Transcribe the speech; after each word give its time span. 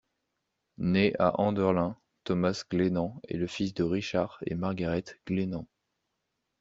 Né 0.79 1.13
à 1.19 1.39
Enderlin 1.39 1.95
Thomas 2.23 2.63
Glennan 2.67 3.21
est 3.27 3.37
le 3.37 3.45
fils 3.45 3.75
de 3.75 3.83
Richard 3.83 4.39
et 4.47 4.55
Margaret 4.55 5.03
Glennan. 5.27 5.67